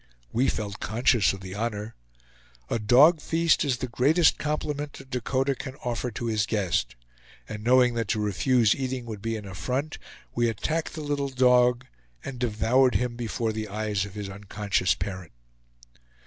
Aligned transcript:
We 0.31 0.47
felt 0.47 0.79
conscious 0.79 1.31
of 1.31 1.41
the 1.41 1.53
honor. 1.53 1.93
A 2.71 2.79
dog 2.79 3.21
feast 3.21 3.63
is 3.63 3.77
the 3.77 3.87
greatest 3.87 4.39
compliment 4.39 4.99
a 5.01 5.05
Dakota 5.05 5.53
can 5.53 5.75
offer 5.85 6.09
to 6.09 6.25
his 6.25 6.47
guest; 6.47 6.95
and 7.47 7.63
knowing 7.63 7.93
that 7.93 8.07
to 8.07 8.19
refuse 8.19 8.73
eating 8.73 9.05
would 9.05 9.21
be 9.21 9.35
an 9.37 9.45
affront, 9.45 9.99
we 10.33 10.49
attacked 10.49 10.95
the 10.95 11.01
little 11.01 11.29
dog 11.29 11.85
and 12.25 12.39
devoured 12.39 12.95
him 12.95 13.15
before 13.15 13.53
the 13.53 13.67
eyes 13.67 14.03
of 14.03 14.15
his 14.15 14.27
unconscious 14.27 14.95
parent. 14.95 15.33